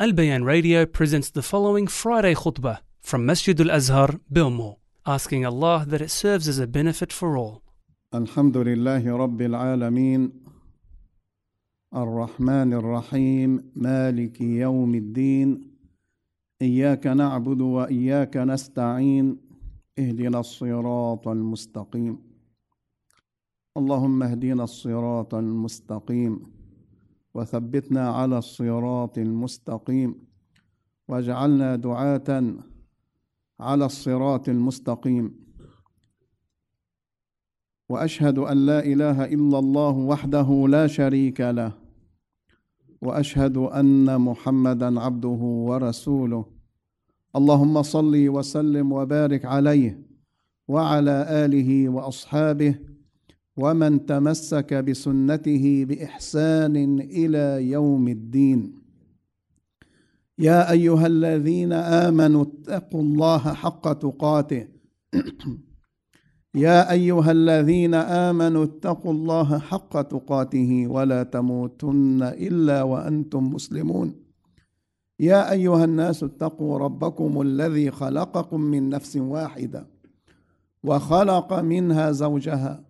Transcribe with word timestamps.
Al 0.00 0.14
Bayan 0.14 0.44
Radio 0.44 0.86
presents 0.86 1.28
the 1.28 1.42
following 1.42 1.86
Friday 1.86 2.34
khutbah 2.34 2.78
from 3.02 3.26
Masjid 3.26 3.60
Al 3.60 3.70
Azhar, 3.70 4.18
Bilmo, 4.32 4.78
asking 5.04 5.44
Allah 5.44 5.84
that 5.86 6.00
it 6.00 6.10
serves 6.10 6.48
as 6.48 6.58
a 6.58 6.66
benefit 6.66 7.12
for 7.12 7.36
all. 7.36 7.62
الحمد 8.14 8.56
لله 8.56 9.16
رب 9.16 9.42
العالمين 9.42 10.32
الرحمن 11.94 12.72
الرحيم 12.72 13.72
مالك 13.76 14.40
يوم 14.40 14.94
الدين 14.94 15.70
اياك 16.62 17.06
نعبد 17.06 17.60
واياك 17.60 18.36
نستعين 18.36 19.36
اهدنا 19.98 20.40
الصراط 20.40 21.28
المستقيم 21.28 22.18
اللهم 23.76 24.22
اهدنا 24.22 24.64
الصراط 24.64 25.34
المستقيم 25.34 26.59
وثبتنا 27.34 28.08
على 28.08 28.38
الصراط 28.38 29.18
المستقيم. 29.18 30.14
واجعلنا 31.08 31.76
دعاة 31.76 32.54
على 33.60 33.84
الصراط 33.84 34.48
المستقيم. 34.48 35.34
وأشهد 37.88 38.38
أن 38.38 38.66
لا 38.66 38.84
إله 38.84 39.24
إلا 39.24 39.58
الله 39.58 39.90
وحده 39.90 40.66
لا 40.68 40.86
شريك 40.86 41.40
له. 41.40 41.72
وأشهد 43.02 43.56
أن 43.56 44.20
محمدا 44.20 45.00
عبده 45.00 45.40
ورسوله. 45.68 46.44
اللهم 47.36 47.82
صل 47.82 48.28
وسلم 48.28 48.92
وبارك 48.92 49.44
عليه 49.44 50.02
وعلى 50.68 51.26
آله 51.44 51.88
وأصحابه 51.88 52.74
ومن 53.62 54.06
تمسك 54.06 54.74
بسنته 54.74 55.84
بإحسان 55.88 56.76
إلى 57.00 57.70
يوم 57.70 58.08
الدين. 58.08 58.72
يا 60.38 60.70
أيها 60.70 61.06
الذين 61.06 61.72
آمنوا 61.72 62.44
اتقوا 62.44 63.02
الله 63.02 63.38
حق 63.38 63.92
تقاته. 63.92 64.68
يا 66.66 66.92
أيها 66.92 67.30
الذين 67.30 67.94
آمنوا 68.28 68.64
اتقوا 68.64 69.12
الله 69.12 69.58
حق 69.58 70.02
تقاته 70.02 70.86
ولا 70.86 71.22
تموتن 71.22 72.22
إلا 72.22 72.82
وأنتم 72.82 73.42
مسلمون. 73.54 74.14
يا 75.20 75.52
أيها 75.52 75.84
الناس 75.84 76.24
اتقوا 76.24 76.78
ربكم 76.78 77.40
الذي 77.40 77.90
خلقكم 77.90 78.60
من 78.60 78.88
نفس 78.88 79.16
واحدة 79.16 79.86
وخلق 80.84 81.52
منها 81.52 82.10
زوجها 82.12 82.89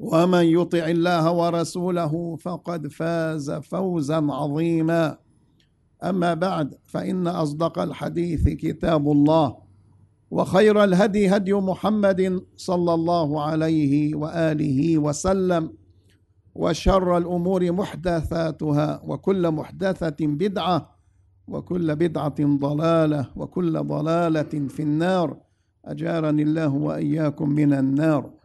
ومن 0.00 0.44
يطع 0.44 0.84
الله 0.88 1.32
ورسوله 1.32 2.36
فقد 2.36 2.88
فاز 2.88 3.50
فوزا 3.50 4.16
عظيما. 4.32 5.18
اما 6.04 6.34
بعد 6.34 6.74
فان 6.86 7.26
اصدق 7.26 7.78
الحديث 7.78 8.48
كتاب 8.48 9.10
الله 9.10 9.56
وخير 10.30 10.84
الهدي 10.84 11.28
هدي 11.28 11.52
محمد 11.52 12.42
صلى 12.56 12.94
الله 12.94 13.42
عليه 13.42 14.14
واله 14.14 14.98
وسلم 14.98 15.72
وشر 16.54 17.16
الأمور 17.16 17.72
محدثاتها 17.72 19.02
وكل 19.04 19.50
محدثه 19.50 20.16
بدعه 20.20 20.96
وكل 21.48 21.96
بدعه 21.96 22.40
ضلاله 22.40 23.28
وكل 23.36 23.84
ضلاله 23.84 24.68
في 24.68 24.82
النار. 24.82 25.36
اجارني 25.84 26.42
الله 26.42 26.74
واياكم 26.74 27.48
من 27.48 27.72
النار. 27.72 28.39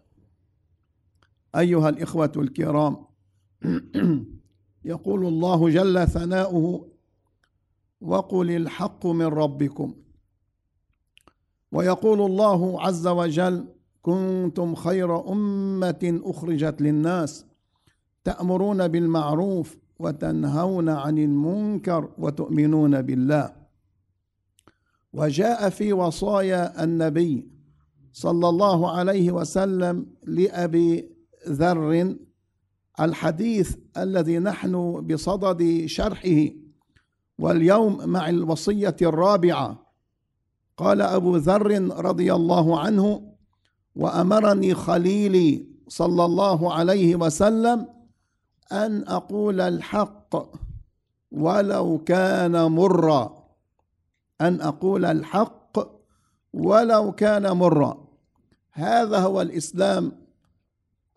أيها 1.57 1.89
الإخوة 1.89 2.31
الكرام. 2.37 2.97
يقول 4.85 5.25
الله 5.25 5.69
جل 5.69 6.07
ثناؤه 6.07 6.87
وقل 8.01 8.51
الحق 8.51 9.07
من 9.07 9.25
ربكم. 9.25 9.93
ويقول 11.71 12.21
الله 12.21 12.81
عز 12.81 13.07
وجل 13.07 13.67
كنتم 14.01 14.75
خير 14.75 15.31
أمة 15.31 16.21
أخرجت 16.23 16.81
للناس 16.81 17.45
تأمرون 18.23 18.87
بالمعروف 18.87 19.77
وتنهون 19.99 20.89
عن 20.89 21.17
المنكر 21.17 22.09
وتؤمنون 22.17 23.01
بالله. 23.01 23.55
وجاء 25.13 25.69
في 25.69 25.93
وصايا 25.93 26.83
النبي 26.83 27.47
صلى 28.11 28.49
الله 28.49 28.91
عليه 28.91 29.31
وسلم 29.31 30.05
لأبي 30.23 31.14
ذر 31.47 32.15
الحديث 32.99 33.75
الذي 33.97 34.39
نحن 34.39 35.01
بصدد 35.07 35.85
شرحه 35.85 36.49
واليوم 37.39 38.09
مع 38.09 38.29
الوصية 38.29 38.95
الرابعة. 39.01 39.85
قال 40.77 41.01
أبو 41.01 41.35
ذر 41.37 41.97
رضي 42.05 42.33
الله 42.33 42.79
عنه 42.79 43.35
وأمرني 43.95 44.73
خليلي 44.73 45.67
صلى 45.87 46.25
الله 46.25 46.73
عليه 46.73 47.15
وسلم 47.15 47.87
أن 48.71 49.07
أقول 49.07 49.61
الحق 49.61 50.35
ولو 51.31 52.03
كان 52.03 52.71
مرا. 52.71 53.45
أن 54.41 54.61
أقول 54.61 55.05
الحق 55.05 55.79
ولو 56.53 57.11
كان 57.11 57.51
مرا. 57.51 58.07
هذا 58.71 59.19
هو 59.19 59.41
الإسلام 59.41 60.24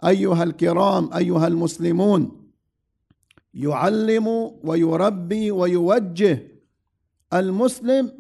أيها 0.04 0.42
الكرام 0.42 1.12
أيها 1.14 1.46
المسلمون 1.46 2.50
يعلم 3.54 4.26
ويربي 4.64 5.50
ويوجه 5.50 6.48
المسلم 7.32 8.12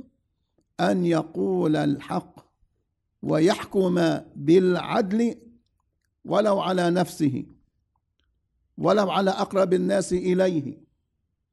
أن 0.80 1.06
يقول 1.06 1.76
الحق 1.76 2.40
ويحكم 3.22 4.18
بالعدل 4.36 5.34
ولو 6.24 6.60
على 6.60 6.90
نفسه 6.90 7.44
ولو 8.78 9.10
على 9.10 9.30
أقرب 9.30 9.72
الناس 9.74 10.12
إليه 10.12 10.78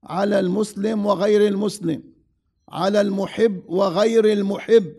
على 0.03 0.39
المسلم 0.39 1.05
وغير 1.05 1.47
المسلم 1.47 2.03
على 2.69 3.01
المحب 3.01 3.63
وغير 3.67 4.31
المحب 4.31 4.93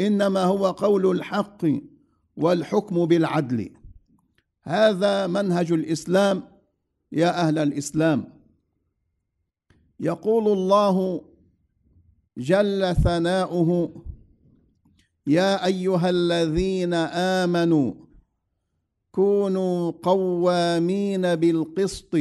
إنما 0.00 0.44
هو 0.44 0.66
قول 0.70 1.16
الحق 1.16 1.66
والحكم 2.36 3.06
بالعدل. 3.06 3.70
هذا 4.64 5.26
منهج 5.26 5.72
الإسلام 5.72 6.42
يا 7.12 7.48
أهل 7.48 7.58
الإسلام. 7.58 8.24
يقول 10.00 10.48
الله 10.48 11.24
جل 12.38 12.96
ثناؤه 12.96 14.02
يا 15.26 15.66
أيها 15.66 16.10
الذين 16.10 16.94
آمنوا 17.44 17.94
كونوا 19.12 19.90
قوامين 20.02 21.34
بالقسط. 21.34 22.16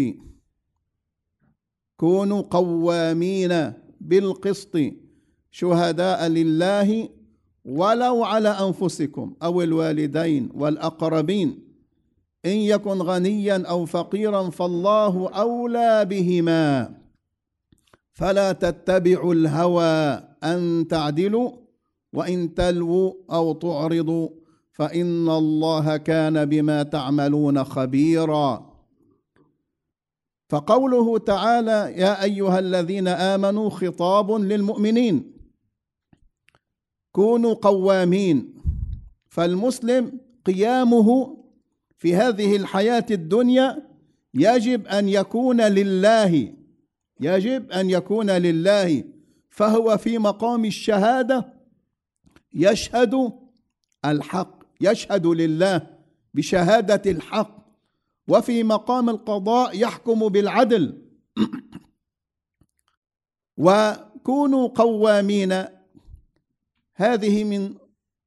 كونوا 1.98 2.42
قوامين 2.42 3.74
بالقسط 4.02 4.78
شهداء 5.52 6.28
لله 6.28 7.10
ولو 7.66 8.24
على 8.24 8.50
أنفسكم 8.50 9.36
أو 9.44 9.62
الوالدين 9.62 10.50
والأقربين. 10.54 11.71
إن 12.46 12.52
يكن 12.52 13.02
غنيا 13.02 13.64
أو 13.68 13.86
فقيرا 13.86 14.50
فالله 14.50 15.30
أولى 15.30 16.06
بهما. 16.06 16.96
فلا 18.14 18.52
تتبعوا 18.52 19.34
الهوى 19.34 20.24
أن 20.44 20.88
تعدلوا 20.90 21.52
وإن 22.14 22.54
تلووا 22.54 23.14
أو 23.32 23.54
تعرضوا 23.54 24.30
فإن 24.72 25.30
الله 25.30 25.98
كان 25.98 26.46
بما 26.46 26.84
تعملون 26.84 27.64
خبيرا. 27.64 28.72
فقوله 30.50 31.18
تعالى 31.18 31.94
يا 31.96 32.24
أيها 32.24 32.60
الذين 32.60 33.08
آمنوا 33.08 33.70
خطاب 33.70 34.32
للمؤمنين. 34.32 35.34
كونوا 37.12 37.54
قوامين. 37.54 38.54
فالمسلم 39.30 40.20
قيامه 40.46 41.38
في 42.02 42.16
هذه 42.16 42.56
الحياة 42.56 43.06
الدنيا 43.12 43.88
يجب 44.34 44.88
أن 44.88 45.10
يكون 45.10 45.62
لله 45.62 46.54
يجب 47.20 47.72
أن 47.72 47.90
يكون 47.90 48.30
لله. 48.30 49.04
فهو 49.50 49.98
في 49.98 50.18
مقام 50.18 50.66
الشهادة 50.66 51.54
يشهد 52.54 53.34
الحق 54.06 54.64
يشهد 54.82 55.28
لله 55.28 55.88
بشهادة 56.34 57.12
الحق. 57.12 57.58
وفي 58.28 58.64
مقام 58.64 59.10
القضاء 59.10 59.80
يحكم 59.80 60.30
بالعدل. 60.30 61.02
وكونوا 63.66 64.68
قوامين. 64.68 65.66
هذه 66.96 67.44
من 67.44 67.76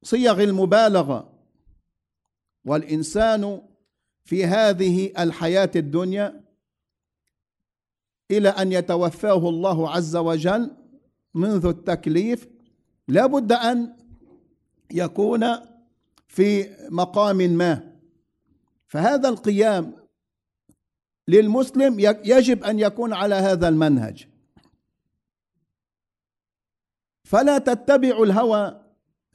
صيغ 0.03 0.43
المبالغة. 0.43 1.34
والإنسان 2.65 3.63
في 4.25 4.45
هذه 4.45 5.13
الحياة 5.19 5.71
الدنيا 5.77 6.45
إلى 8.31 8.49
أن 8.49 8.73
يتوفاه 8.73 9.49
الله 9.49 9.91
عز 9.91 10.17
وجل 10.17 10.77
منذ 11.35 11.67
التكليف 11.67 12.49
لا 13.09 13.27
بد 13.27 13.53
أن 13.53 13.97
يكون 14.91 15.45
في 16.29 16.77
مقام 16.91 17.37
ما. 17.37 17.95
فهذا 18.87 19.29
القيام 19.29 19.95
للمسلم 21.29 22.01
يجب 22.25 22.65
أن 22.65 22.79
يكون 22.79 23.13
على 23.13 23.35
هذا 23.35 23.69
المنهج. 23.69 24.27
فلا 27.25 27.59
تتبعوا 27.59 28.27
الهوى 28.27 28.85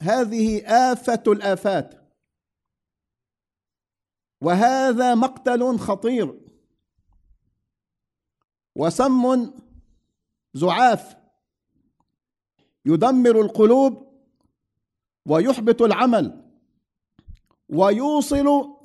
هذه 0.02 0.62
آفة 0.66 1.22
الآفات. 1.26 1.99
وهذا 4.40 5.14
مقتل 5.14 5.78
خطير. 5.78 6.40
وسم 8.76 9.52
زعاف 10.54 11.16
يدمر 12.86 13.40
القلوب 13.40 14.12
ويحبط 15.26 15.82
العمل 15.82 16.44
ويوصل 17.68 18.76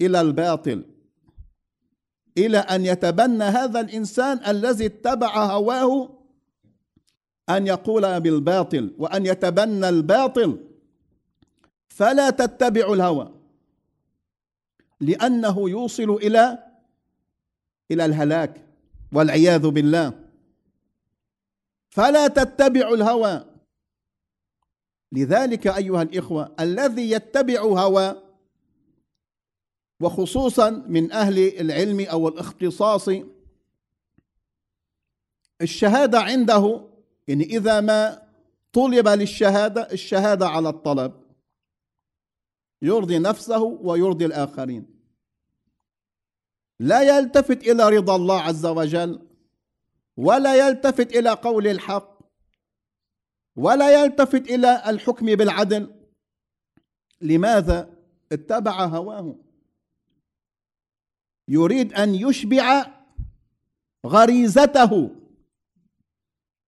إلى 0.00 0.20
الباطل 0.20 0.84
إلى 2.38 2.58
أن 2.58 2.84
يتبنى 2.84 3.44
هذا 3.44 3.80
الإنسان 3.80 4.40
الذي 4.46 4.86
اتبع 4.86 5.44
هواه 5.44 6.18
أن 7.48 7.66
يقول 7.66 8.20
بالباطل 8.20 8.94
وأن 8.98 9.26
يتبنى 9.26 9.88
الباطل. 9.88 10.68
فلا 11.88 12.30
تتبعوا 12.30 12.94
الهوى. 12.94 13.43
لأنه 15.04 15.70
يوصل 15.70 16.10
إلى 16.10 16.58
إلى 17.90 18.04
الهلاك 18.04 18.64
والعياذ 19.12 19.68
بالله. 19.68 20.12
فلا 21.90 22.26
تتبعوا 22.26 22.96
الهوى. 22.96 23.44
لذلك 25.12 25.66
أيها 25.66 26.02
الإخوة 26.02 26.54
الذي 26.60 27.10
يتبع 27.10 27.60
هوى 27.60 28.22
وخصوصا 30.00 30.70
من 30.70 31.12
أهل 31.12 31.38
العلم 31.60 32.00
أو 32.00 32.28
الاختصاص 32.28 33.08
الشهادة 35.62 36.20
عنده 36.20 36.88
يعني 37.28 37.44
إذا 37.44 37.80
ما 37.80 38.22
طلب 38.72 39.08
للشهادة 39.08 39.92
الشهادة 39.92 40.48
على 40.48 40.68
الطلب. 40.68 41.12
يرضي 42.82 43.18
نفسه 43.18 43.62
ويرضي 43.62 44.26
الآخرين. 44.26 44.93
لا 46.80 47.18
يلتفت 47.18 47.62
إلى 47.62 47.88
رضا 47.88 48.16
الله 48.16 48.40
عز 48.40 48.66
وجل 48.66 49.28
ولا 50.16 50.68
يلتفت 50.68 51.16
إلى 51.16 51.30
قول 51.30 51.66
الحق 51.66 52.18
ولا 53.56 54.02
يلتفت 54.02 54.50
إلى 54.50 54.82
الحكم 54.86 55.26
بالعدل. 55.26 55.94
لماذا؟ 57.20 57.90
اتبع 58.32 58.84
هواه. 58.84 59.36
يريد 61.48 61.92
أن 61.92 62.14
يشبع 62.14 62.86
غريزته. 64.06 65.10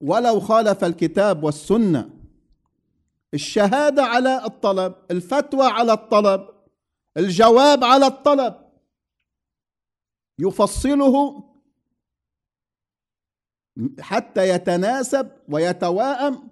ولو 0.01 0.41
خالف 0.41 0.85
الكتاب 0.85 1.45
والسنة 1.45 2.11
الشهادة 3.35 4.03
على 4.03 4.45
الطلب 4.45 4.95
الفتوى 5.11 5.67
على 5.67 5.93
الطلب 5.93 6.49
الجواب 7.17 7.85
على 7.85 8.07
الطلب 8.07 8.66
يفصله 10.39 11.45
حتى 14.01 14.49
يتناسب 14.49 15.31
ويتواءم 15.49 16.49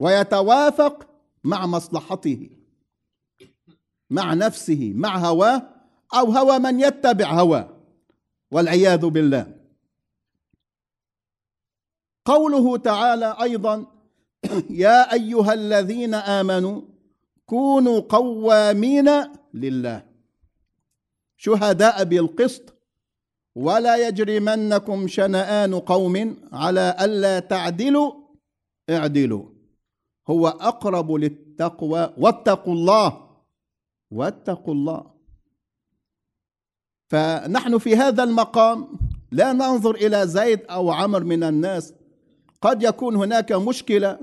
ويتوافق 0.00 1.06
مع 1.44 1.66
مصلحته 1.66 2.50
مع 4.10 4.34
نفسه 4.34 4.92
مع 4.96 5.18
هواه 5.18 5.68
أو 6.14 6.26
هوى 6.26 6.58
من 6.58 6.80
يتبع 6.80 7.32
هواه 7.32 7.76
والعياذ 8.50 9.06
بالله. 9.06 9.56
قوله 12.24 12.76
تعالى 12.76 13.36
أيضا 13.42 13.86
يا 14.70 15.12
أيها 15.12 15.52
الذين 15.52 16.14
آمنوا 16.14 16.82
كونوا 17.46 18.00
قوامين 18.00 19.10
لله. 19.54 20.15
شهداء 21.36 22.04
بالقسط 22.04 22.74
ولا 23.54 24.08
يجرمنكم 24.08 25.08
شنآن 25.08 25.74
قوم 25.74 26.36
على 26.52 26.96
ألا 27.00 27.38
تعدلوا 27.38 28.12
اعدلوا. 28.90 29.44
هو 30.28 30.48
أقرب 30.48 31.12
للتقوى 31.12 32.14
واتقوا 32.18 32.74
الله 32.74 33.26
واتقوا 34.10 34.74
الله. 34.74 35.10
فنحن 37.08 37.78
في 37.78 37.96
هذا 37.96 38.22
المقام 38.22 38.88
لا 39.32 39.52
ننظر 39.52 39.94
إلى 39.94 40.26
زيد 40.26 40.60
أو 40.64 40.90
عمر 40.90 41.24
من 41.24 41.42
الناس. 41.42 41.94
قد 42.62 42.82
يكون 42.82 43.16
هناك 43.16 43.52
مشكلة 43.52 44.18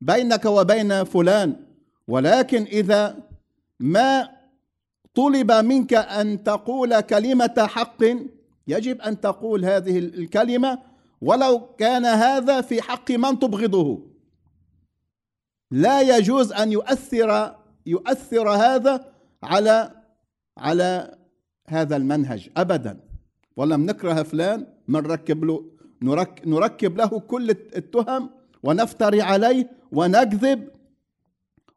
بينك 0.00 0.44
وبين 0.44 1.04
فلان 1.04 1.56
ولكن 2.08 2.62
إذا 2.62 3.18
ما 3.80 4.28
طلب 5.14 5.52
منك 5.52 5.94
أن 5.94 6.42
تقول 6.42 7.00
كلمة 7.00 7.54
حق. 7.58 8.04
يجب 8.68 9.00
أن 9.00 9.20
تقول 9.20 9.64
هذه 9.64 9.98
الكلمة 9.98 10.78
ولو 11.20 11.74
كان 11.78 12.04
هذا 12.04 12.60
في 12.60 12.82
حق 12.82 13.10
من 13.10 13.38
تبغضه. 13.38 14.06
لا 15.70 16.00
يجوز 16.00 16.52
أن 16.52 16.72
يؤثر 16.72 17.56
يؤثر 17.86 18.48
هذا 18.50 19.12
على 19.42 20.02
على 20.58 21.18
هذا 21.68 21.96
المنهج 21.96 22.50
ابدا. 22.56 23.00
ولم 23.56 23.86
نكره 23.86 24.22
فلان 24.22 24.66
من 24.88 25.00
ركب 25.06 25.44
له 25.44 25.72
نركب 26.46 26.96
له 26.96 27.20
كل 27.20 27.50
التهم 27.50 28.30
ونفتري 28.62 29.22
عليه 29.22 29.70
ونكذب 29.92 30.68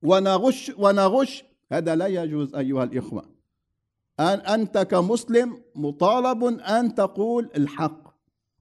ونغش 0.03 0.71
ونغش 0.77 1.43
هذا 1.71 1.95
لا 1.95 2.07
يجوز 2.07 2.55
أيها 2.55 2.83
الإخوة. 2.83 3.25
أن 4.19 4.39
أنت 4.39 4.77
كمسلم 4.77 5.61
مطالب 5.75 6.43
أن 6.43 6.95
تقول 6.95 7.49
الحق 7.55 8.15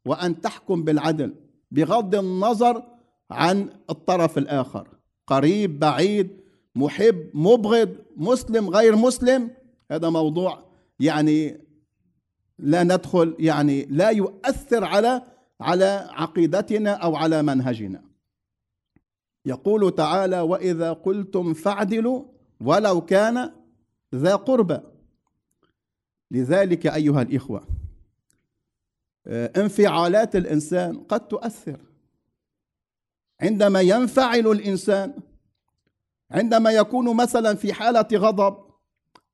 وأن 0.07 0.41
تحكم 0.41 0.85
بالعدل 0.85 1.35
بغض 1.71 2.15
النظر 2.15 2.83
عن 3.31 3.69
الطرف 3.91 4.39
الآخر. 4.39 4.89
قريب 5.27 5.79
بعيد 5.79 6.41
محب 6.75 7.31
مبغض 7.35 7.97
مسلم 8.17 8.71
غير 8.71 8.97
مسلم 8.97 9.51
هذا 9.91 10.09
موضوع 10.09 10.65
يعني 11.01 11.61
لا 12.59 12.83
ندخل 12.83 13.37
يعني 13.39 13.85
لا 13.85 14.11
يؤثر 14.11 14.85
على 14.85 15.23
على 15.61 16.09
عقيدتنا 16.11 16.91
أو 16.91 17.17
على 17.17 17.43
منهجنا. 17.43 18.05
يقول 19.47 19.95
تعالى 19.95 20.41
وإذا 20.41 20.93
قلتم 20.93 21.55
فاعدلوا 21.55 22.34
ولو 22.65 23.01
كان 23.01 23.53
ذا 24.15 24.37
قربى 24.37 24.81
لذلك 26.31 26.87
أيها 26.87 27.23
الإخوة 27.23 27.67
آه، 29.27 29.53
انفعالات 29.57 30.37
الإنسان 30.37 30.99
قد 30.99 31.29
تؤثر. 31.29 31.81
عندما 33.41 33.81
ينفعل 33.81 34.47
الإنسان 34.47 35.15
عندما 36.31 36.71
يكون 36.71 37.17
مثلا 37.17 37.55
في 37.55 37.73
حالة 37.73 38.09
غضب 38.13 38.57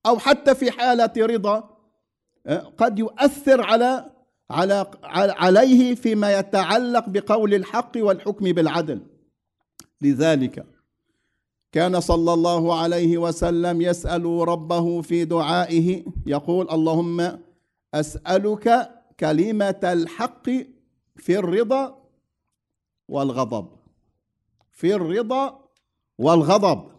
أو 0.06 0.18
حتى 0.18 0.54
في 0.54 0.70
حالة 0.70 1.12
رضا 1.18 1.78
آه، 2.46 2.58
قد 2.58 2.98
يؤثر 2.98 3.62
على 3.62 4.10
على 4.50 4.86
عليه 5.38 5.94
فيما 5.94 6.38
يتعلق 6.38 7.08
بقول 7.08 7.54
الحق 7.54 7.92
والحكم 7.96 8.52
بالعدل. 8.52 9.06
لذلك 10.00 10.66
كان 11.72 12.00
صلى 12.00 12.32
الله 12.34 12.78
عليه 12.78 13.18
وسلم 13.18 13.82
يسأل 13.82 14.24
ربه 14.24 15.00
في 15.02 15.24
دعائه 15.24 16.04
يقول 16.26 16.70
اللهم 16.70 17.38
أسألك 17.94 18.90
كلمة 19.20 19.80
الحق 19.84 20.50
في 21.16 21.38
الرضا 21.38 21.98
والغضب 23.08 23.68
في 24.72 24.94
الرضا 24.94 25.60
والغضب. 26.18 26.90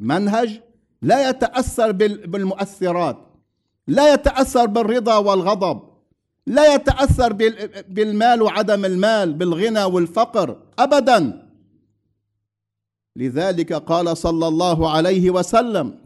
منهج 0.00 0.60
لا 1.02 1.28
يتأثر 1.30 1.92
بالمؤثرات 2.26 3.18
لا 3.86 4.14
يتأثر 4.14 4.66
بالرضا 4.66 5.16
والغضب 5.16 5.82
لا 6.46 6.74
يتأثر 6.74 7.32
بالمال 7.88 8.42
وعدم 8.42 8.84
المال 8.84 9.34
بالغنى 9.34 9.84
والفقر 9.84 10.62
ابدا. 10.78 11.43
لذلك 13.16 13.72
قال 13.72 14.16
صلى 14.16 14.48
الله 14.48 14.90
عليه 14.90 15.30
وسلم 15.30 16.04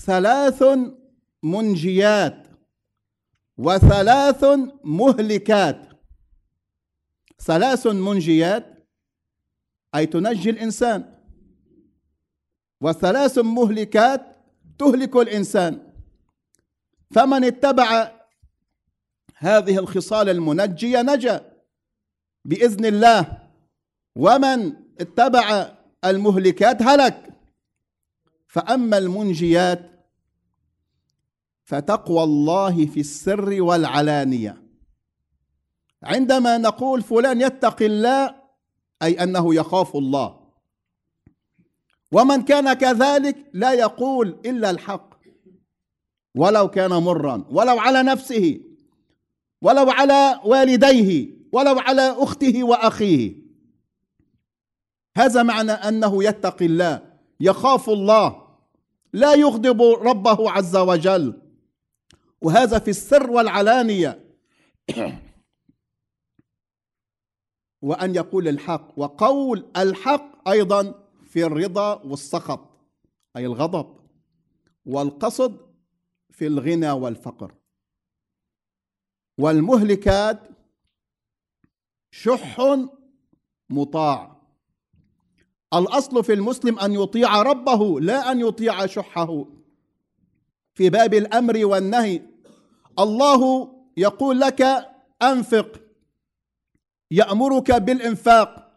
ثلاث 0.00 0.64
منجيات 1.42 2.46
وثلاث 3.58 4.44
مهلكات. 4.84 5.88
ثلاث 7.40 7.86
منجيات 7.86 8.88
أي 9.94 10.06
تنجي 10.06 10.50
الإنسان. 10.50 11.14
وثلاث 12.80 13.38
مهلكات 13.38 14.36
تهلك 14.78 15.16
الإنسان. 15.16 15.92
فمن 17.10 17.44
اتبع 17.44 18.12
هذه 19.36 19.78
الخصال 19.78 20.28
المنجية 20.28 21.02
نجا 21.02 21.52
بإذن 22.44 22.84
الله. 22.84 23.48
ومن 24.16 24.79
اتبع 25.00 25.72
المهلكات 26.04 26.82
هلك. 26.82 27.30
فأما 28.48 28.98
المنجيات 28.98 29.90
فتقوى 31.64 32.22
الله 32.22 32.86
في 32.86 33.00
السر 33.00 33.62
والعلانية. 33.62 34.62
عندما 36.02 36.58
نقول 36.58 37.02
فلان 37.02 37.40
يتقي 37.40 37.86
الله 37.86 38.34
أي 39.02 39.22
أنه 39.22 39.54
يخاف 39.54 39.96
الله. 39.96 40.40
ومن 42.12 42.42
كان 42.42 42.72
كذلك 42.72 43.50
لا 43.52 43.72
يقول 43.72 44.40
إلا 44.46 44.70
الحق. 44.70 45.10
ولو 46.34 46.68
كان 46.68 46.90
مرا 46.90 47.44
ولو 47.50 47.78
على 47.78 48.02
نفسه 48.02 48.60
ولو 49.62 49.90
على 49.90 50.40
والديه 50.44 51.28
ولو 51.52 51.78
على 51.78 52.02
أخته 52.18 52.64
وأخيه. 52.64 53.49
هذا 55.16 55.42
معنى 55.42 55.72
أنه 55.72 56.24
يتقي 56.24 56.66
الله 56.66 57.16
يخاف 57.40 57.90
الله 57.90 58.50
لا 59.12 59.34
يغضب 59.34 59.82
ربه 59.82 60.50
عز 60.50 60.76
وجل. 60.76 61.42
وهذا 62.40 62.78
في 62.78 62.90
السر 62.90 63.30
والعلانية. 63.30 64.36
وأن 67.82 68.14
يقول 68.14 68.48
الحق. 68.48 68.98
وقول 68.98 69.70
الحق 69.76 70.48
أيضا 70.48 71.08
في 71.22 71.44
الرضا 71.44 71.94
والسخط 71.94 72.60
أي 73.36 73.46
الغضب. 73.46 74.00
والقصد 74.86 75.74
في 76.30 76.46
الغنى 76.46 76.90
والفقر. 76.90 77.54
والمهلكات 79.38 80.40
شح 82.10 82.56
مطاع. 83.70 84.39
الأصل 85.74 86.24
في 86.24 86.32
المسلم 86.32 86.78
أن 86.78 86.92
يطيع 86.92 87.42
ربه 87.42 88.00
لا 88.00 88.32
أن 88.32 88.40
يطيع 88.40 88.86
شحه. 88.86 89.44
في 90.74 90.90
باب 90.90 91.14
الأمر 91.14 91.66
والنهي 91.66 92.22
الله 92.98 93.72
يقول 93.96 94.40
لك 94.40 94.62
أنفق. 95.22 95.80
يأمرك 97.10 97.72
بالإنفاق. 97.72 98.72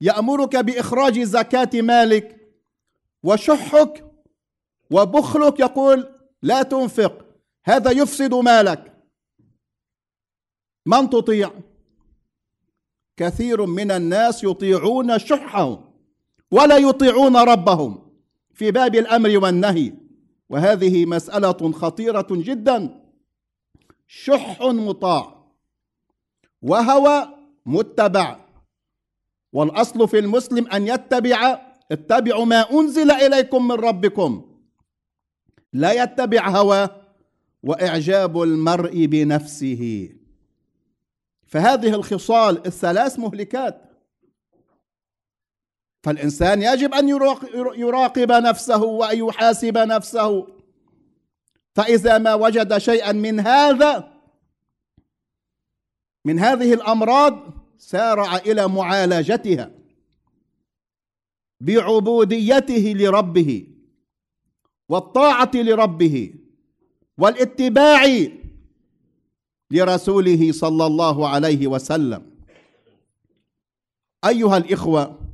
يأمرك 0.00 0.56
بإخراج 0.56 1.20
زكاة 1.20 1.70
مالك. 1.74 2.52
وشحك 3.22 4.04
وبخلك 4.90 5.60
يقول 5.60 6.14
لا 6.42 6.62
تنفق. 6.62 7.26
هذا 7.64 7.90
يفسد 7.90 8.34
مالك. 8.34 8.92
من 10.86 11.10
تطيع؟ 11.10 11.50
كثير 13.16 13.66
من 13.66 13.90
الناس 13.90 14.44
يطيعون 14.44 15.18
شحهم. 15.18 15.85
ولا 16.50 16.76
يطيعون 16.76 17.36
ربهم 17.36 18.12
في 18.54 18.70
باب 18.70 18.94
الأمر 18.94 19.38
والنهي. 19.38 19.92
وهذه 20.48 21.06
مسألة 21.06 21.72
خطيرة 21.72 22.26
جدا. 22.30 23.02
شح 24.06 24.62
مطاع. 24.62 25.46
وهوى 26.62 27.28
متبع. 27.66 28.40
والأصل 29.52 30.08
في 30.08 30.18
المسلم 30.18 30.68
أن 30.68 30.88
يتبع. 30.88 31.60
اتبعوا 31.92 32.44
ما 32.44 32.70
أنزل 32.70 33.10
إليكم 33.10 33.68
من 33.68 33.74
ربكم. 33.74 34.58
لا 35.72 36.02
يتبع 36.02 36.48
هواه 36.48 37.02
وإعجاب 37.62 38.42
المرء 38.42 39.06
بنفسه. 39.06 40.12
فهذه 41.46 41.94
الخصال 41.94 42.66
الثلاث 42.66 43.18
مهلكات. 43.18 43.85
فالإنسان 46.02 46.62
يجب 46.62 46.94
أن 46.94 47.08
يراقب 47.76 48.32
نفسه 48.32 48.82
وأن 48.82 49.18
يحاسب 49.18 49.78
نفسه. 49.78 50.46
فإذا 51.74 52.18
ما 52.18 52.34
وجد 52.34 52.78
شيئا 52.78 53.12
من 53.12 53.40
هذا 53.40 54.12
من 56.24 56.38
هذه 56.38 56.74
الأمراض 56.74 57.54
سارع 57.78 58.36
إلى 58.36 58.68
معالجتها 58.68 59.70
بعبوديته 61.60 62.94
لربه 62.96 63.66
والطاعة 64.88 65.50
لربه 65.54 66.34
والاتباع 67.18 68.28
لرسوله 69.70 70.52
صلى 70.52 70.86
الله 70.86 71.28
عليه 71.28 71.66
وسلم. 71.66 72.30
أيها 74.24 74.56
الإخوة 74.56 75.25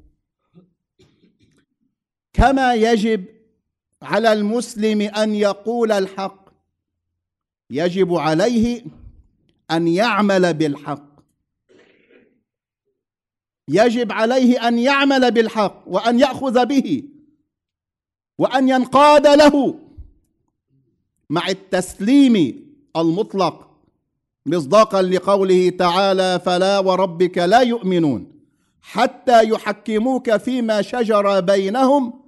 كما 2.33 2.75
يجب 2.75 3.25
على 4.03 4.33
المسلم 4.33 5.01
أن 5.01 5.35
يقول 5.35 5.93
الحق. 5.93 6.49
يجب 7.71 8.15
عليه 8.15 8.85
أن 9.71 9.89
يعمل 9.89 10.55
بالحق. 10.55 11.13
يجب 13.69 14.13
عليه 14.13 14.69
أن 14.69 14.79
يعمل 14.79 15.31
بالحق 15.31 15.83
وأن 15.87 16.21
يأخذ 16.21 16.67
به 16.67 17.03
وأن 18.39 18.69
ينقاد 18.69 19.27
له 19.27 19.79
مع 21.31 21.49
التسليم 21.49 22.65
المطلق 22.97 23.69
مصداقا 24.47 25.03
لقوله 25.03 25.71
تعالى 25.71 26.41
فلا 26.45 26.79
وربك 26.79 27.39
لا 27.39 27.61
يؤمنون 27.61 28.33
حتى 28.83 29.49
يحكموك 29.49 30.37
فيما 30.37 30.83
شجر 30.83 31.41
بينهم 31.41 32.22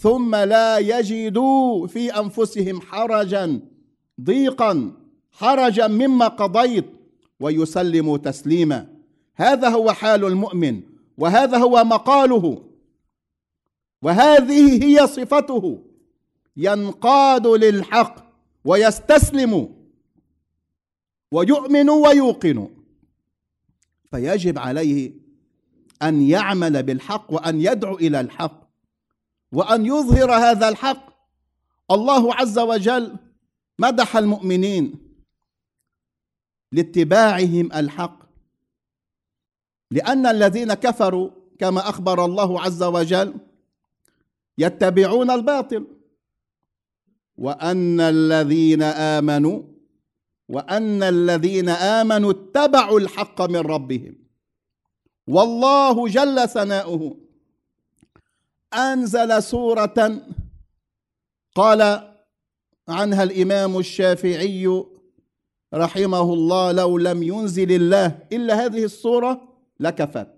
ثم 0.00 0.34
لا 0.34 0.78
يجدوا 0.78 1.86
في 1.86 2.20
أنفسهم 2.20 2.80
حرجا 2.80 3.60
ضيقا 4.20 4.92
حرجا 5.32 5.86
مما 5.86 6.28
قضيت 6.28 6.84
ويسلموا 7.40 8.18
تسليما. 8.18 8.86
هذا 9.34 9.68
هو 9.68 9.92
حال 9.92 10.24
المؤمن 10.24 10.82
وهذا 11.18 11.58
هو 11.58 11.84
مقاله. 11.84 12.62
وهذه 14.02 14.84
هي 14.84 15.06
صفته. 15.06 15.82
ينقاد 16.56 17.46
للحق 17.46 18.14
ويستسلم 18.64 19.74
ويؤمن 21.32 21.90
ويوقن. 21.90 22.68
فيجب 24.10 24.58
عليه 24.58 25.12
أن 26.02 26.22
يعمل 26.22 26.82
بالحق 26.82 27.32
وأن 27.32 27.60
يدعو 27.60 27.94
إلى 27.96 28.20
الحق. 28.20 28.67
وأن 29.52 29.86
يظهر 29.86 30.32
هذا 30.32 30.68
الحق. 30.68 31.08
الله 31.90 32.34
عز 32.34 32.58
وجل 32.58 33.16
مدح 33.78 34.16
المؤمنين 34.16 34.94
لاتباعهم 36.72 37.72
الحق. 37.72 38.18
لأن 39.90 40.26
الذين 40.26 40.74
كفروا 40.74 41.30
كما 41.58 41.88
أخبر 41.88 42.24
الله 42.24 42.60
عز 42.60 42.82
وجل 42.82 43.34
يتبعون 44.58 45.30
الباطل. 45.30 45.86
وأن 47.38 48.00
الذين 48.00 48.82
آمنوا 48.82 49.62
وأن 50.48 51.02
الذين 51.02 51.68
آمنوا 51.68 52.30
اتبعوا 52.30 53.00
الحق 53.00 53.42
من 53.42 53.56
ربهم. 53.60 54.14
والله 55.28 56.08
جل 56.08 56.48
ثناؤه. 56.48 57.27
أنزل 58.74 59.42
سورة 59.42 60.20
قال 61.54 62.12
عنها 62.88 63.22
الإمام 63.22 63.78
الشافعي 63.78 64.84
رحمه 65.74 66.32
الله 66.34 66.72
لو 66.72 66.98
لم 66.98 67.22
ينزل 67.22 67.72
الله 67.72 68.26
إلا 68.32 68.64
هذه 68.64 68.84
الصورة 68.84 69.48
لكفت. 69.80 70.28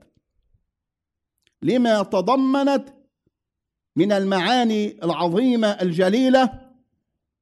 لما 1.62 2.02
تضمنت 2.02 2.94
من 3.96 4.12
المعاني 4.12 5.04
العظيمة 5.04 5.68
الجليلة 5.68 6.70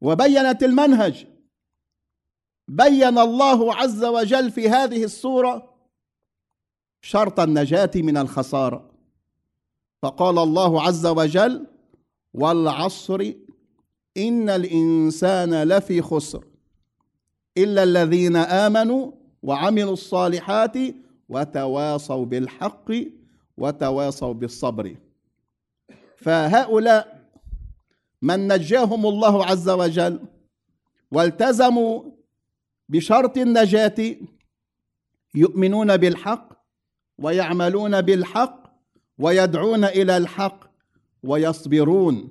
وبينت 0.01 0.63
المنهج 0.63 1.27
بين 2.69 3.19
الله 3.19 3.75
عز 3.75 4.05
وجل 4.05 4.51
في 4.51 4.69
هذه 4.69 5.05
السورة 5.05 5.75
شرط 7.03 7.41
النجاة 7.41 7.91
من 7.97 8.17
الخسارة. 8.17 8.88
فقال 10.03 10.39
الله 10.39 10.83
عز 10.83 11.07
وجل 11.07 11.67
والعصر 12.35 13.33
إن 14.17 14.49
الإنسان 14.51 15.63
لفي 15.63 16.03
خسر 16.03 16.45
إلا 17.59 17.83
الذين 17.83 18.37
آمنوا 18.37 19.13
وعملوا 19.43 19.93
الصالحات 19.93 20.77
وتواصوا 21.29 22.25
بالحق 22.25 22.91
وتواصوا 23.59 24.33
بالصبر. 24.33 24.97
فهؤلاء 26.17 27.19
من 28.23 28.49
نجاهم 28.53 29.07
الله 29.07 29.45
عز 29.47 29.69
وجل 29.69 30.21
والتزموا 31.13 32.03
بشرط 32.89 33.37
النجاة 33.39 34.17
يؤمنون 35.35 35.97
بالحق 35.97 36.49
ويعملون 37.19 38.01
بالحق 38.01 38.58
ويدعون 39.19 39.85
إلى 39.85 40.17
الحق 40.17 40.65
ويصبرون. 41.23 42.29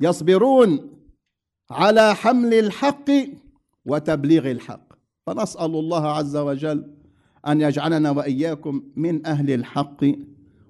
يصبرون 0.00 0.90
على 1.70 2.14
حمل 2.14 2.54
الحق 2.54 3.10
وتبليغ 3.86 4.50
الحق. 4.50 4.92
فنسأل 5.26 5.64
الله 5.64 6.06
عز 6.06 6.36
وجل 6.36 6.94
أن 7.46 7.60
يجعلنا 7.60 8.10
وإياكم 8.10 8.82
من 8.96 9.26
أهل 9.26 9.50
الحق 9.50 10.04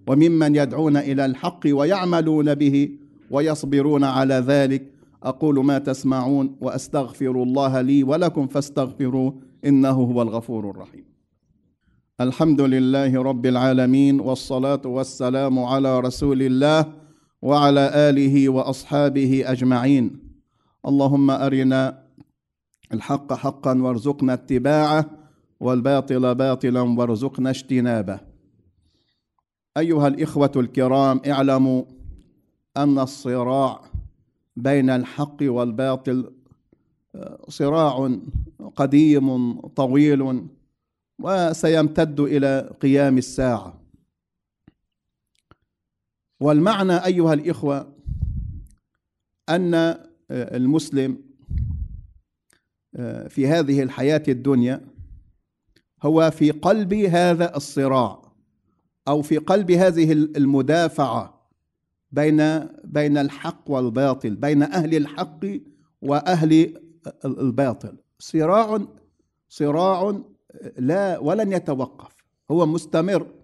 وممن 0.07 0.57
يدعون 0.57 0.97
إلى 0.97 1.25
الحق 1.25 1.61
ويعملون 1.67 2.55
به 2.55 2.99
ويصبرون 3.31 4.05
على 4.05 4.35
ذلك. 4.35 4.93
أقول 5.23 5.65
ما 5.65 5.79
تسمعون 5.79 6.57
وأستغفر 6.61 7.43
الله 7.43 7.81
لي 7.81 8.05
ولكم 8.05 8.47
فاستغفروه 8.47 9.41
إنه 9.65 9.91
هو 9.91 10.23
الغفور 10.23 10.71
الرحيم. 10.71 11.05
الحمد 12.21 12.61
لله 12.61 13.23
رب 13.23 13.47
العالمين 13.47 14.21
والصلاة 14.21 14.81
والسلام 14.85 15.59
على 15.59 16.01
رسول 16.01 16.43
الله 16.43 16.93
وعلى 17.43 17.91
آله 17.95 18.49
وأصحابه 18.49 19.43
أجمعين. 19.47 20.21
اللهم 20.87 21.31
أرنا 21.31 22.03
الحق 22.93 23.33
حقا 23.33 23.83
وارزقنا 23.83 24.33
اتباعه 24.35 25.11
والباطل 25.61 26.35
باطلا 26.35 26.81
وارزقنا 26.81 27.51
اجتنابه. 27.51 28.21
أيها 29.77 30.09
الإخوة 30.09 30.53
الكرام 30.57 31.21
اعلموا 31.27 31.83
أن 32.77 32.99
الصراع 32.99 33.81
بين 34.57 34.91
الحق 34.91 35.37
والباطل 35.43 36.33
صراع 37.49 38.11
قديم 38.77 39.61
طويل 39.61 40.43
وسيمتد 41.23 42.21
إلى 42.21 42.77
قيام 42.81 43.19
الساعة. 43.19 43.83
والمعنى 46.41 47.05
أيها 47.05 47.35
الإخوة 47.35 47.95
أن 49.49 49.75
المسلم 50.31 51.19
في 53.29 53.47
هذه 53.47 53.83
الحياة 53.83 54.23
الدنيا 54.29 54.81
هو 56.03 56.31
في 56.31 56.51
قلب 56.51 56.95
هذا 56.95 57.57
الصراع 57.57 58.23
أو 59.09 59.23
في 59.23 59.39
قلب 59.39 59.71
هذه 59.71 60.13
المدافعة 60.13 61.49
بين 62.11 62.59
بين 62.85 63.19
الحق 63.19 63.71
والباطل 63.71 64.35
بين 64.37 64.63
أهل 64.63 64.95
الحق 64.95 65.41
وأهل 66.03 66.81
الباطل. 67.25 67.97
صراع 68.19 68.87
صراع 69.49 70.23
لا 70.79 71.19
ولن 71.19 71.53
يتوقف. 71.53 72.17
هو 72.51 72.67
مستمر. 72.67 73.35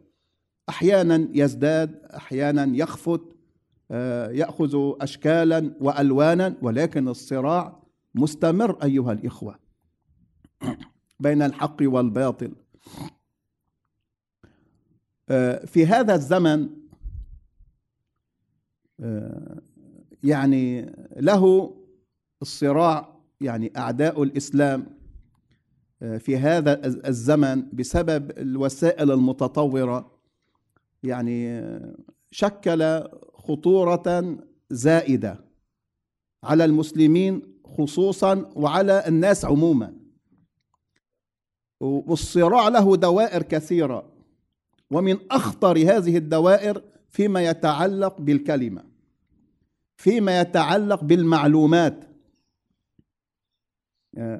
أحيانا 0.69 1.29
يزداد 1.33 1.95
أحيانا 2.05 2.77
يخفت 2.77 3.23
يأخذ 4.31 4.93
اشكالا 5.01 5.75
وألوانا 5.81 6.57
ولكن 6.63 7.09
الصراع 7.09 7.83
مستمر 8.15 8.83
أيها 8.83 9.13
الإخوة 9.13 9.59
بين 11.21 11.43
الحق 11.43 11.77
والباطل. 11.83 12.53
في 15.67 15.87
هذا 15.87 16.15
الزمن 16.15 16.69
يعني 20.25 20.93
له 21.17 21.75
الصراع 22.43 23.19
يعني 23.41 23.73
أعداء 23.77 24.23
الإسلام 24.23 24.98
في 25.99 26.37
هذا 26.37 26.87
الزمن 26.87 27.65
بسبب 27.73 28.31
الوسائل 28.39 29.11
المتطورة. 29.11 30.19
يعني 31.03 31.63
شكل 32.31 33.03
خطورة 33.35 34.39
زائدة 34.71 35.45
على 36.45 36.65
المسلمين 36.65 37.43
خصوصا 37.65 38.51
وعلى 38.57 39.05
الناس 39.09 39.45
عموما. 39.45 39.95
والصراع 41.81 42.69
له 42.69 42.97
دوائر 42.97 43.43
كثيرة 43.43 44.13
ومن 44.91 45.17
أخطر 45.31 45.79
هذه 45.79 46.17
الدوائر 46.17 46.83
فيما 47.09 47.47
يتعلق 47.47 48.21
بالكلمة 48.21 48.85
فيما 49.97 50.41
يتعلق 50.41 51.05
بالمعلومات. 51.05 52.08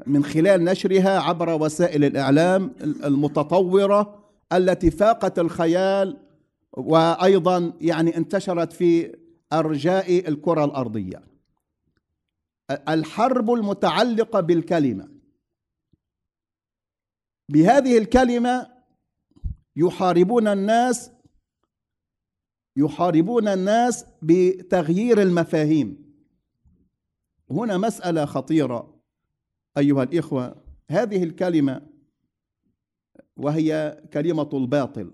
من 0.07 0.25
خلال 0.25 0.65
نشرها 0.65 1.19
عبر 1.21 1.63
وسائل 1.63 2.05
الإعلام 2.05 2.75
المتطورة 2.81 4.31
التي 4.53 4.91
فاقت 4.91 5.39
الخيال 5.39 6.17
وأيضا 6.73 7.73
يعني 7.81 8.17
انتشرت 8.17 8.73
في 8.73 9.17
أرجاء 9.53 10.29
الكرة 10.29 10.65
الأرضية. 10.65 11.23
الحرب 12.89 13.51
المتعلقة 13.51 14.41
بالكلمة. 14.41 15.09
بهذه 17.51 17.99
الكلمة 17.99 18.67
يحاربون 19.77 20.49
الناس 20.49 21.11
يحاربون 22.77 23.49
الناس 23.49 24.05
بتغيير 24.23 25.23
المفاهيم. 25.23 26.15
هنا 27.51 27.77
مسألة 27.79 28.25
خطيرة. 28.25 28.98
أيها 29.79 30.03
الإخوة 30.03 30.65
هذه 30.91 31.23
الكلمة 31.23 31.87
وهي 33.37 34.03
كلمة 34.13 34.51
الباطل. 34.53 35.13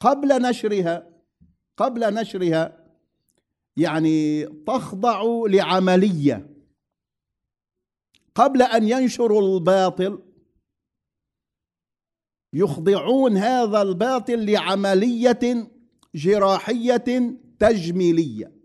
قبل 0.00 0.42
نشرها 0.42 1.10
قبل 1.76 2.14
نشرها 2.14 2.86
يعني 3.76 4.46
تخضع 4.46 5.22
لعملية. 5.48 6.56
قبل 8.34 8.62
أن 8.62 8.88
ينشروا 8.88 9.56
الباطل 9.56 10.22
يخضعون 12.52 13.36
هذا 13.36 13.82
الباطل 13.82 14.50
لعملية 14.50 15.70
جراحية 16.14 17.38
تجميلية. 17.58 18.55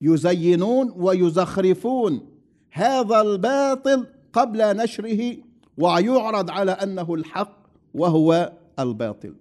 يزينون 0.00 0.92
ويزخرفون. 0.96 2.28
هذا 2.70 3.20
الباطل 3.20 4.06
قبل 4.32 4.76
نشره 4.76 5.36
ويعرض 5.78 6.50
على 6.50 6.72
أنه 6.72 7.14
الحق 7.14 7.58
وهو 7.94 8.52
الباطل. 8.78 9.34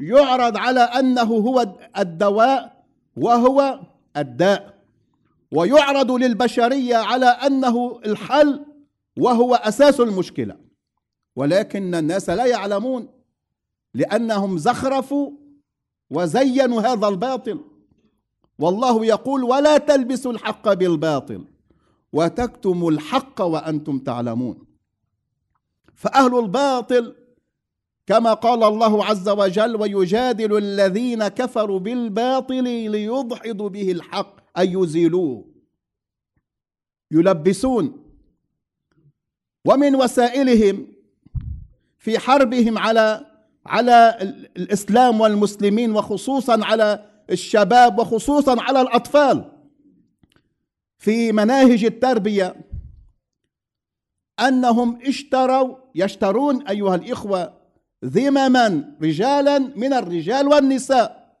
يعرض 0.00 0.56
على 0.56 0.80
أنه 0.80 1.22
هو 1.22 1.66
الدواء 1.98 2.84
وهو 3.16 3.80
الداء. 4.16 4.76
ويعرض 5.52 6.10
للبشرية 6.10 6.96
على 6.96 7.26
أنه 7.26 8.00
الحل 8.06 8.64
وهو 9.18 9.54
أساس 9.54 10.00
المشكلة. 10.00 10.56
ولكن 11.36 11.94
الناس 11.94 12.30
لا 12.30 12.46
يعلمون 12.46 13.08
لأنهم 13.94 14.58
زخرفوا 14.58 15.30
وزينوا 16.10 16.80
هذا 16.80 17.08
الباطل. 17.08 17.60
والله 18.58 19.06
يقول 19.06 19.44
ولا 19.44 19.78
تلبسوا 19.78 20.32
الحق 20.32 20.72
بالباطل 20.72 21.44
وتكتموا 22.12 22.90
الحق 22.90 23.42
وأنتم 23.42 23.98
تعلمون. 23.98 24.66
فأهل 25.94 26.38
الباطل 26.38 27.14
كما 28.06 28.34
قال 28.34 28.62
الله 28.64 29.04
عز 29.04 29.28
وجل 29.28 29.76
ويجادل 29.76 30.58
الذين 30.58 31.28
كفروا 31.28 31.78
بالباطل 31.78 32.64
ليدحضوا 32.64 33.68
به 33.68 33.92
الحق 33.92 34.58
أي 34.58 34.72
يزيلوه 34.72 35.44
يلبسون. 37.10 38.02
ومن 39.64 39.94
وسائلهم 39.94 40.86
في 41.98 42.18
حربهم 42.18 42.78
على 42.78 43.26
على 43.66 44.18
الإسلام 44.56 45.20
والمسلمين 45.20 45.90
وخصوصا 45.96 46.64
على 46.64 47.10
الشباب 47.30 47.98
وخصوصا 47.98 48.60
على 48.62 48.80
الأطفال. 48.80 49.52
في 50.98 51.32
مناهج 51.32 51.84
التربية 51.84 52.56
أنهم 54.40 54.98
اشتروا 55.06 55.76
يشترون 55.94 56.66
أيها 56.66 56.94
الإخوة 56.94 57.54
ذمما 58.04 58.94
رجالا 59.02 59.58
من 59.58 59.92
الرجال 59.92 60.48
والنساء 60.48 61.36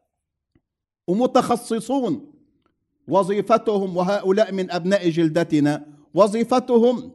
ومتخصصون. 1.06 2.32
وظيفتهم 3.08 3.96
وهؤلاء 3.96 4.52
من 4.52 4.70
أبناء 4.70 5.08
جلدتنا 5.10 5.86
وظيفتهم 6.14 7.12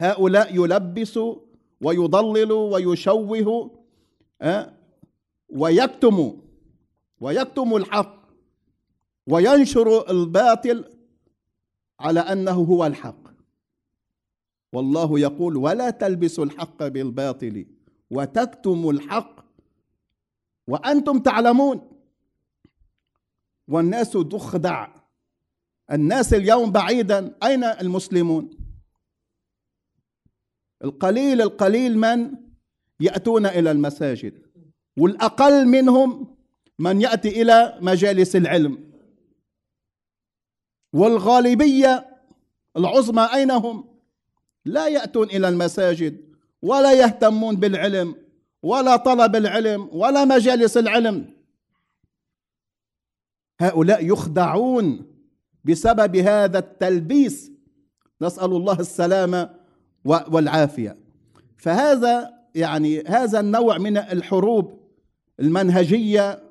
هؤلاء 0.00 0.54
يلبسوا 0.54 1.36
ويضللوا 1.80 2.74
ويشوهوا 2.74 3.68
ويكتموا. 5.48 6.32
ويكتموا 7.20 7.78
الحق 7.78 8.26
وينشر 9.26 10.10
الباطل 10.10 10.84
على 12.00 12.20
أنه 12.20 12.52
هو 12.52 12.86
الحق. 12.86 13.26
والله 14.72 15.18
يقول 15.18 15.56
ولا 15.56 15.90
تلبسوا 15.90 16.44
الحق 16.44 16.86
بالباطل 16.86 17.66
وتكتموا 18.10 18.92
الحق 18.92 19.44
وأنتم 20.68 21.18
تعلمون 21.18 21.90
والناس 23.68 24.12
تخدع. 24.12 24.88
الناس 25.92 26.34
اليوم 26.34 26.72
بعيدا 26.72 27.38
أين 27.42 27.64
المسلمون؟ 27.64 28.50
القليل 30.84 31.42
القليل 31.42 31.98
من 31.98 32.36
يأتون 33.00 33.46
إلى 33.46 33.70
المساجد 33.70 34.46
والأقل 34.98 35.66
منهم 35.68 36.35
من 36.78 37.00
يأتي 37.00 37.42
إلى 37.42 37.78
مجالس 37.80 38.36
العلم. 38.36 38.90
والغالبية 40.92 42.16
العظمى 42.76 43.28
أين 43.34 43.50
هم؟ 43.50 43.84
لا 44.64 44.88
يأتون 44.88 45.26
إلى 45.26 45.48
المساجد 45.48 46.34
ولا 46.62 46.92
يهتمون 46.92 47.56
بالعلم 47.56 48.16
ولا 48.62 48.96
طلب 48.96 49.36
العلم 49.36 49.88
ولا 49.92 50.24
مجالس 50.24 50.76
العلم. 50.76 51.34
هؤلاء 53.60 54.06
يخدعون 54.06 55.06
بسبب 55.64 56.16
هذا 56.16 56.58
التلبيس. 56.58 57.52
نسأل 58.22 58.52
الله 58.52 58.80
السلامة 58.80 59.54
والعافية. 60.04 60.96
فهذا 61.56 62.34
يعني 62.54 63.02
هذا 63.06 63.40
النوع 63.40 63.78
من 63.78 63.96
الحروب 63.96 64.80
المنهجية 65.40 66.45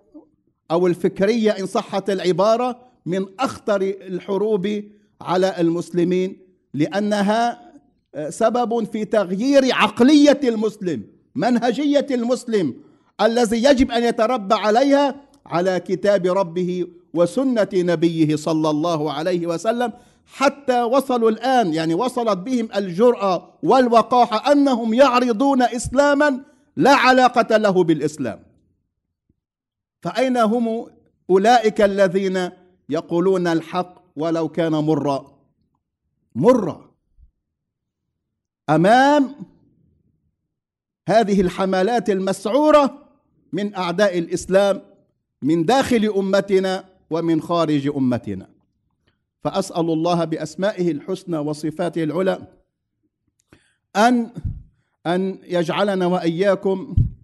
أو 0.72 0.88
الفكرية 0.88 1.52
إن 1.52 1.66
صحت 1.66 2.10
العبارة 2.10 2.80
من 3.06 3.26
أخطر 3.40 3.82
الحروب 3.82 4.84
على 5.22 5.62
المسلمين 5.62 6.38
لأنها 6.74 7.72
سبب 8.30 8.84
في 8.92 9.06
تغيير 9.06 9.76
عقلية 9.76 10.40
المسلم 10.44 11.04
منهجية 11.36 12.08
المسلم 12.12 12.74
الذي 13.22 13.64
يجب 13.64 13.92
أن 13.92 14.04
يتربى 14.04 14.56
عليها 14.56 15.16
على 15.46 15.80
كتاب 15.80 16.26
ربه 16.26 16.88
وسنة 17.14 17.70
نبيه 17.74 18.36
صلى 18.36 18.70
الله 18.70 19.12
عليه 19.14 19.48
وسلم 19.48 19.94
حتى 20.26 20.82
وصلوا 20.82 21.30
الآن 21.30 21.74
يعني 21.74 21.94
وصلت 21.94 22.38
بهم 22.38 22.70
الجرأة 22.76 23.54
والوقاحة 23.64 24.52
أنهم 24.52 24.94
يعرضون 24.94 25.62
إسلاما 25.62 26.42
لا 26.76 26.94
علاقة 26.94 27.58
له 27.58 27.84
بالإسلام. 27.84 28.40
فأين 30.06 30.38
هم 30.38 30.88
أولئك 31.30 31.82
الذين 31.82 32.50
يقولون 32.90 33.48
الحق 33.48 34.04
ولو 34.16 34.50
كان 34.50 34.72
مرا؟ 34.72 35.38
مرا. 36.36 36.92
أمام 38.70 39.36
هذه 41.10 41.42
الحملات 41.42 42.10
المسعورة 42.10 43.08
من 43.54 43.76
أعداء 43.76 44.20
الإسلام 44.20 44.82
من 45.42 45.66
داخل 45.66 46.06
أمتنا 46.06 46.86
ومن 47.10 47.42
خارج 47.42 47.88
أمتنا. 47.88 48.50
فأسأل 49.42 49.90
الله 49.90 50.26
بأسمائه 50.26 50.92
الحسنى 50.92 51.38
وصفاته 51.38 52.04
العلى 52.04 52.48
أن 53.96 54.32
أن 55.08 55.40
يجعلنا 55.44 56.06
وإياكم 56.06 56.96
آه، 56.96 57.15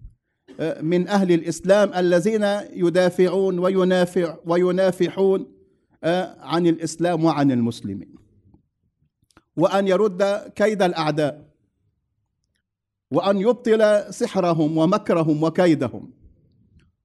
من 0.82 1.08
أهل 1.08 1.32
الإسلام 1.32 1.94
الذين 1.94 2.44
يدافعون 2.74 3.60
وينافع 3.60 4.38
وينافحون 4.46 5.46
آه، 6.04 6.36
عن 6.40 6.68
الإسلام 6.68 7.26
وعن 7.26 7.52
المسلمين. 7.52 8.16
وأن 9.58 9.88
يرد 9.88 10.24
كيد 10.56 10.82
الأعداء 10.82 11.52
وأن 13.12 13.38
يبطل 13.38 14.14
سحرهم 14.14 14.78
ومكرهم 14.78 15.44
وكيدهم. 15.44 16.12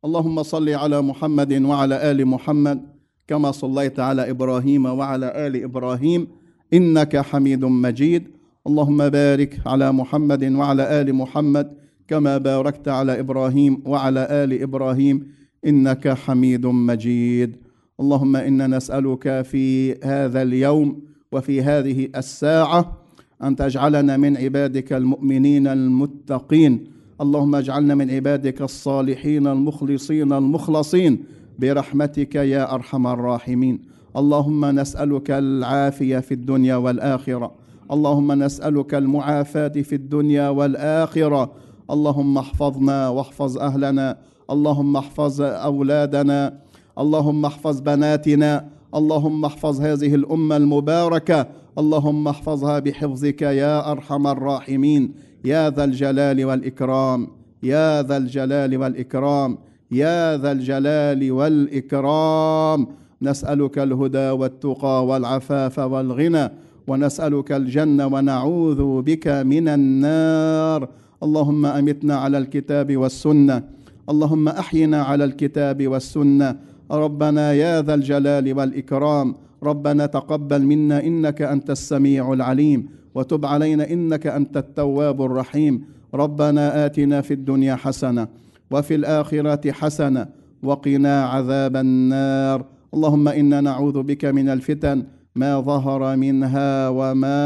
اللهم 0.05 0.43
صل 0.43 0.69
على 0.69 1.03
محمد 1.03 1.53
وعلى 1.63 2.11
آل 2.11 2.27
محمد 2.27 2.97
كما 3.27 3.53
صليت 3.53 4.01
على 4.01 4.31
إبراهيم 4.31 4.87
وعلى 4.87 5.47
آل 5.47 5.63
إبراهيم 5.65 6.29
إنك 6.73 7.17
حميد 7.17 7.65
مجيد. 7.65 8.29
اللهم 8.67 9.09
بارك 9.09 9.61
على 9.67 9.93
محمد 9.93 10.45
وعلى 10.53 11.01
آل 11.01 11.15
محمد 11.15 11.86
كما 12.09 12.38
باركت 12.38 12.88
على 12.88 13.21
إبراهيم 13.21 13.83
وعلى 13.85 14.27
آل 14.31 14.62
إبراهيم 14.62 15.27
إنك 15.66 16.09
حميد 16.09 16.66
مجيد. 16.66 17.57
اللهم 18.01 18.37
إنا 18.37 18.66
نسألك 18.66 19.42
في 19.42 19.95
هذا 20.05 20.42
اليوم 20.42 21.03
وفي 21.33 21.62
هذه 21.62 22.09
الساعة 22.16 22.97
أن 23.42 23.57
تجعلنا 23.57 24.16
من 24.16 24.37
عبادك 24.37 24.92
المؤمنين 24.92 25.66
المتقين. 25.66 26.85
اللهم 27.21 27.55
اجعلنا 27.55 27.95
من 27.95 28.11
عبادك 28.11 28.62
الصالحين 28.62 29.47
المخلصين 29.47 30.33
المخلصين. 30.33 31.25
برحمتك 31.59 32.35
يا 32.35 32.75
أرحم 32.75 33.07
الراحمين. 33.07 33.79
اللهم 34.16 34.64
نسألك 34.64 35.31
العافية 35.31 36.19
في 36.19 36.35
الدنيا 36.35 36.77
والآخرة. 36.77 37.53
اللهم 37.90 38.33
نسألك 38.33 38.95
المعافاة 38.95 39.69
في 39.69 39.95
الدنيا 39.95 40.49
والآخرة. 40.49 41.53
اللهم 41.90 42.38
احفظنا 42.38 43.09
واحفظ 43.09 43.59
أهلنا 43.59 44.16
اللهم 44.51 44.96
احفظ 44.96 45.40
أولادنا 45.42 46.59
اللهم 46.99 47.44
احفظ 47.44 47.81
بناتنا 47.81 48.68
اللهم 48.94 49.44
احفظ 49.44 49.81
هذه 49.81 50.14
الأمة 50.14 50.57
المباركة 50.57 51.46
اللهم 51.79 52.29
احفظها 52.29 52.79
بحفظك 52.79 53.42
يا 53.42 53.92
أرحم 53.92 54.27
الراحمين 54.27 55.14
يا 55.44 55.70
ذا 55.70 55.85
الجلال 55.85 56.44
والإكرام 56.44 57.29
يا 57.62 58.03
ذا 58.03 58.16
الجلال 58.16 58.77
والإكرام 58.77 59.59
يا 59.90 60.37
ذا 60.37 60.53
الجلال 60.53 61.33
والإكرام. 61.33 62.87
نسألك 63.22 63.79
الهدى 63.79 64.31
والتقى 64.31 65.07
والعفاف 65.07 65.79
والغنى 65.79 66.51
ونسألك 66.88 67.53
الجنة 67.53 68.07
ونعوذ 68.07 69.03
بك 69.03 69.29
من 69.29 69.68
النار. 69.68 70.88
اللهم 71.22 71.66
أمتنا 71.66 72.14
على 72.16 72.38
الكتاب 72.38 72.96
والسنة. 72.96 73.62
اللهم 74.09 74.48
أحينا 74.48 75.02
على 75.02 75.24
الكتاب 75.24 75.87
والسنة. 75.87 76.57
ربنا 76.90 77.52
يا 77.52 77.83
ذا 77.83 77.94
الجلال 77.94 78.52
والإكرام. 78.52 79.35
ربنا 79.62 80.07
تقبل 80.07 80.62
منا 80.62 81.05
إنك 81.05 81.42
أنت 81.42 81.70
السميع 81.70 82.33
العليم. 82.33 82.88
وتب 83.14 83.46
علينا 83.46 83.90
إنك 83.90 84.26
أنت 84.26 84.57
التواب 84.57 85.22
الرحيم. 85.22 85.85
ربنا 86.14 86.87
آتنا 86.87 87.20
في 87.20 87.35
الدنيا 87.35 87.74
حسنة 87.74 88.29
وفي 88.70 88.94
الآخرة 88.94 89.72
حسنة 89.72 90.26
وقنا 90.62 91.24
عذاب 91.24 91.76
النار. 91.76 92.64
اللهم 92.94 93.29
إنا 93.29 93.61
نعوذ 93.61 94.02
بك 94.02 94.24
من 94.24 94.48
الفتن. 94.48 95.02
ما 95.37 95.61
ظهر 95.61 96.16
منها 96.16 96.88
وما 96.88 97.40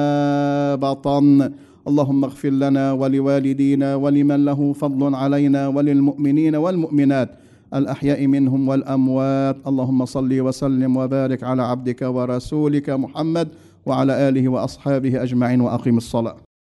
بطن. 0.74 1.50
اللهم 1.90 2.24
اغفر 2.24 2.50
لنا 2.50 2.92
ولوالدينا 2.92 3.94
ولمن 3.94 4.44
له 4.44 4.60
فضل 4.72 5.14
علينا 5.14 5.68
وللمؤمنين 5.68 6.54
والمؤمنات 6.56 7.30
الأحياء 7.74 8.26
منهم 8.26 8.68
والأموات. 8.68 9.56
اللهم 9.66 10.04
صل 10.04 10.40
وسلم 10.40 10.96
وبارك 10.96 11.42
على 11.42 11.62
عبدك 11.62 12.02
ورسولك 12.02 12.90
محمد 12.90 13.48
وعلى 13.86 14.28
آله 14.28 14.48
وأصحابه 14.48 15.22
أجمعين 15.22 15.60
واقم 15.60 15.96
الصلاة. 15.96 16.49